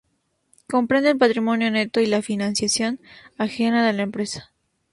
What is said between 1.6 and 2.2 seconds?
neto y